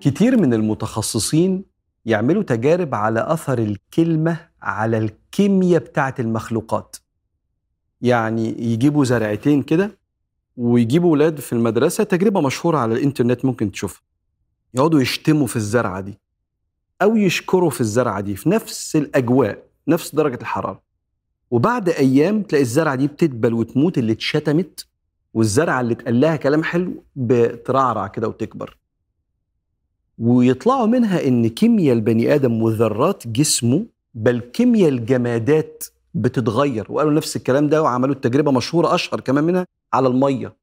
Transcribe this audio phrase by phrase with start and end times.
[0.00, 1.64] كتير من المتخصصين
[2.06, 6.96] يعملوا تجارب على أثر الكلمة على الكيمياء بتاعة المخلوقات.
[8.02, 9.98] يعني يجيبوا زرعتين كده
[10.56, 14.02] ويجيبوا ولاد في المدرسة تجربة مشهورة على الإنترنت ممكن تشوفها.
[14.74, 16.18] يقعدوا يشتموا في الزرعة دي
[17.02, 20.82] أو يشكروا في الزرعة دي في نفس الأجواء نفس درجة الحرارة.
[21.50, 24.86] وبعد أيام تلاقي الزرعة دي بتدبل وتموت اللي اتشتمت
[25.34, 28.79] والزرعة اللي اتقال لها كلام حلو بترعرع كده وتكبر.
[30.20, 36.86] ويطلعوا منها إن كيمياء البني آدم وذرات جسمه بل كيمياء الجمادات بتتغير.
[36.88, 40.56] وقالوا نفس الكلام ده وعملوا التجربة مشهورة أشهر كمان منها على المية.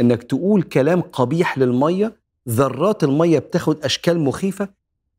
[0.00, 2.16] إنك تقول كلام قبيح للمية
[2.48, 4.68] ذرات المية بتاخد أشكال مخيفة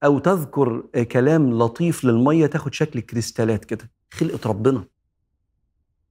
[0.03, 3.91] أو تذكر كلام لطيف للمية تاخد شكل كريستالات كده.
[4.11, 4.83] خلقه ربنا.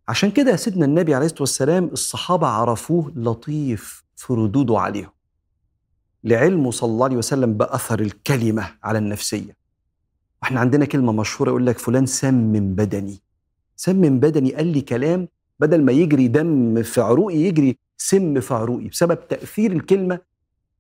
[0.09, 5.11] عشان كده سيدنا النبي عليه الصلاة والسلام الصحابة عرفوه لطيف في ردوده عليهم.
[6.25, 9.57] لعلمه صلى الله عليه وسلم بأثر الكلمة على النفسية.
[10.43, 13.21] وإحنا عندنا كلمة مشهورة يقول لك فلان سمم بدني.
[13.77, 15.29] سمم بدني قال لي كلام
[15.61, 20.19] بدل ما يجري دم في عروقي يجري سم في عروقي بسبب تأثير الكلمة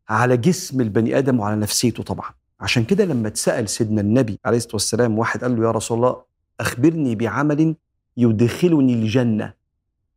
[0.08, 2.30] على جسم البني آدم وعلى نفسيته طبعا.
[2.60, 6.22] عشان كده لما اتسأل سيدنا النبي عليه الصلاة والسلام واحد قال له يا رسول الله
[6.60, 7.74] أخبرني بعمل
[8.16, 9.52] يدخلني الجنة.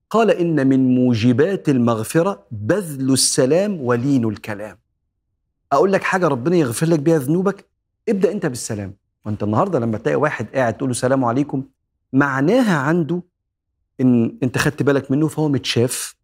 [0.10, 4.78] قال إن من موجبات المغفرة بذل السلام ولين الكلام.
[5.72, 7.66] أقول لك حاجة ربنا يغفر لك بيها ذنوبك
[8.10, 8.94] ابدأ أنت بالسلام.
[9.26, 11.64] وأنت النهارده لما تلاقي واحد قاعد تقول له سلام عليكم
[12.14, 13.22] معناها عنده
[14.02, 16.16] إن أنت خدت بالك منه فهو متشاف.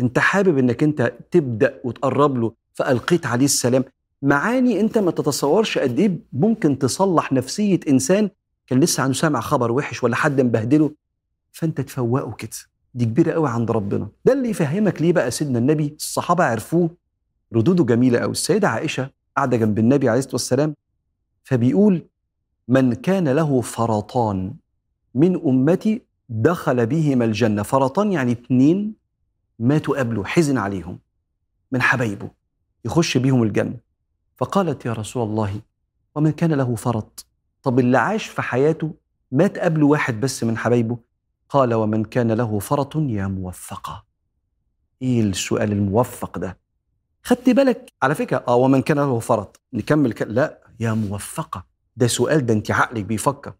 [0.00, 3.84] أنت حابب إنك أنت تبدأ وتقرب له فألقيت عليه السلام.
[4.22, 8.30] معاني أنت ما تتصورش قد إيه ممكن تصلح نفسية إنسان
[8.66, 10.90] كان لسه عنده سامع خبر وحش ولا حد مبهدله
[11.52, 12.50] فأنت تفوقه كده.
[12.94, 14.08] دي كبيرة قوي عند ربنا.
[14.24, 16.90] ده اللي يفهمك ليه بقى سيدنا النبي الصحابة عرفوه
[17.54, 20.74] ردوده جميلة قوي السيدة عائشة قاعدة جنب النبي عليه الصلاة والسلام
[21.44, 22.06] فبيقول
[22.68, 24.54] من كان له فرطان
[25.14, 27.62] من أمتي دخل بهما الجنة.
[27.62, 28.94] فرطان يعني اتنين
[29.58, 30.98] ماتوا قبله حزن عليهم
[31.72, 32.30] من حبايبه
[32.84, 33.76] يخش بيهم الجنة.
[34.36, 35.60] فقالت يا رسول الله
[36.14, 37.26] ومن كان له فرط؟
[37.62, 38.94] طب اللي عاش في حياته
[39.32, 40.98] مات قبله واحد بس من حبايبه.
[41.48, 44.04] قال ومن كان له فرط يا موفقة.
[45.02, 46.58] إيه السؤال الموفق ده؟
[47.26, 49.60] خدت بالك؟ على فكرة آه ومن كان له فرط.
[49.72, 50.22] نكمل ك...
[50.22, 51.64] لا يا موفقة.
[51.96, 53.54] ده سؤال ده انت عقلك بيفكر.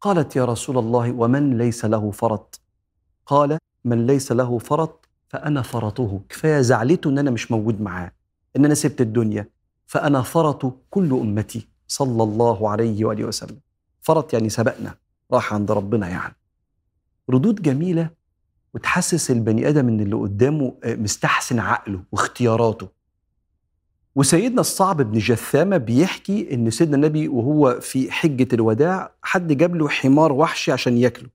[0.00, 2.60] قالت يا رسول الله ومن ليس له فرط؟
[3.26, 6.20] قال من ليس له فرط فأنا فرطه.
[6.28, 8.12] كفاية زعلته إن أنا مش موجود معاه.
[8.56, 9.48] إن أنا سبت الدنيا.
[9.86, 11.68] فأنا فرط كل أمتي.
[11.88, 13.60] صلى الله عليه وآله وسلم.
[14.00, 14.94] فرط يعني سبقنا.
[15.32, 16.36] راح عند ربنا يعني.
[17.30, 18.10] ردود جميلة
[18.74, 22.97] وتحسس البني آدم إن اللي قدامه مستحسن عقله واختياراته.
[24.18, 29.88] وسيدنا الصعب بن جثامة بيحكي إن سيدنا النبي وهو في حجة الوداع حد جاب له
[29.88, 31.28] حمار وحشي عشان ياكله.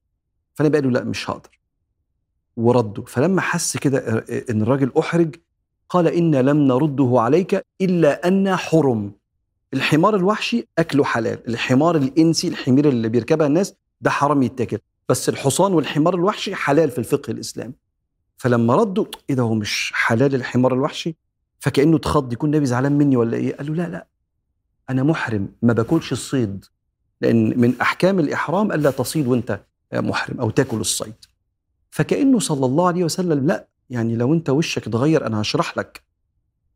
[0.54, 1.60] فالنبي قال له لا مش هقدر.
[2.58, 3.04] ورده.
[3.04, 5.36] فلما حس كده إن الراجل أحرج
[5.90, 9.12] قال إنا لم نرده عليك إلا ان حرم.
[9.74, 11.48] الحمار الوحشي أكله حلال.
[11.48, 14.78] الحمار الإنسي الحمير اللي بيركبها الناس ده حرام يتاكل.
[15.10, 17.74] بس الحصان والحمار الوحشي حلال في الفقه الإسلامي.
[18.38, 21.16] فلما ردوا إيه ده هو مش حلال الحمار الوحشي؟
[21.64, 24.08] فكأنه اتخض يكون النبي زعلان مني ولا إيه؟ قال له لا لا.
[24.90, 26.66] أنا محرم ما باكلش الصيد.
[27.22, 29.60] لأن من أحكام الإحرام ألا تصيد وأنت
[29.94, 31.14] محرم أو تاكل الصيد.
[31.92, 36.04] فكأنه صلى الله عليه وسلم لا يعني لو أنت وشك اتغير أنا هشرح لك.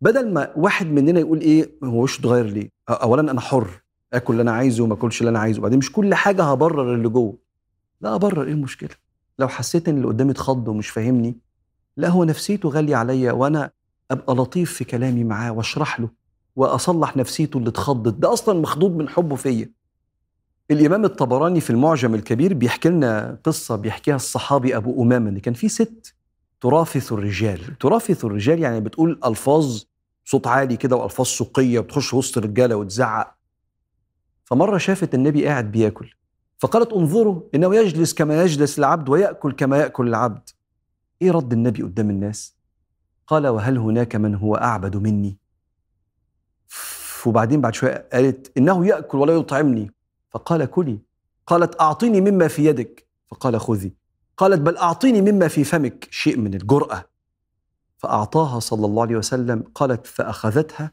[0.02, 3.68] بدل ما واحد مننا يقول إيه هو وشه اتغير ليه؟ اولا أنا حر
[4.14, 7.10] آكل اللي أنا عايزه وما آكلش اللي أنا عايزه وبعدين مش كل حاجة هبرر اللي
[7.10, 7.38] جوه.
[8.02, 8.90] لا أبرر إيه المشكلة؟
[9.40, 11.38] لو حسيت إن اللي قدامي اتخض ومش فاهمني
[11.98, 13.72] لا هو نفسيته غالية عليا وأنا
[14.12, 16.10] أبقى لطيف في كلامي معاه وأشرح له
[16.56, 18.14] وأصلح نفسيته اللي اتخضت.
[18.14, 19.72] ده أصلا مخضوض من حبه فيا.
[20.72, 25.70] الإمام الطبراني في المعجم الكبير بيحكي لنا قصة بيحكيها الصحابي أبو أمامة ان كان في
[25.70, 26.16] ست
[26.62, 27.78] ترافث الرجال.
[27.80, 29.84] ترافث الرجال يعني بتقول ألفاظ
[30.26, 33.36] صوت عالي كده وألفاظ سوقية وتخش وسط الرجالة وتزعق.
[34.46, 36.14] فمرة شافت النبي قاعد بياكل.
[36.60, 40.50] فقالت انظروا إنه يجلس كما يجلس العبد ويأكل كما يأكل العبد.
[41.22, 42.57] إيه رد النبي قدام الناس؟
[43.28, 45.38] قال وهل هناك من هو أعبد مني؟
[47.26, 49.92] وبعدين بعد شوية قالت إنه يأكل ولا يطعمني.
[50.30, 51.00] فقال كلي.
[51.48, 53.08] قالت أعطيني مما في يدك.
[53.28, 53.94] فقال خذي.
[54.38, 57.04] قالت بل أعطيني مما في فمك شيء من الجرأة.
[57.98, 59.64] فأعطاها صلى الله عليه وسلم.
[59.76, 60.92] قالت فأخذتها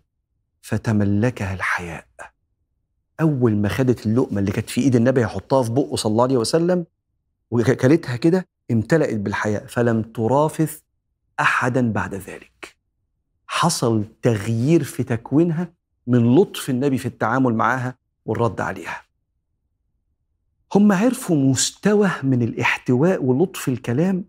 [0.63, 2.07] فتملكها الحياء.
[3.21, 6.37] أول ما خدت اللقمة اللي كانت في إيد النبي يحطها في بقه صلى الله عليه
[6.37, 6.87] وسلم
[7.51, 9.67] وكلتها كده امتلأت بالحياء.
[9.67, 10.84] فلم ترافث
[11.41, 12.77] احدا بعد ذلك.
[13.47, 15.73] حصل تغيير في تكوينها
[16.07, 19.03] من لطف النبي في التعامل معاها والرد عليها.
[20.75, 24.25] هم عرفوا مستوى من الاحتواء ولطف الكلام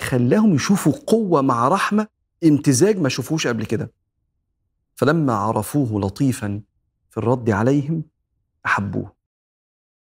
[0.00, 2.08] خلاهم يشوفوا قوة مع رحمة
[2.44, 3.92] امتزاج ما شافوش قبل كده.
[4.96, 6.60] فلما عرفوه لطيفا
[7.10, 8.02] في الرد عليهم
[8.66, 9.17] أحبوه.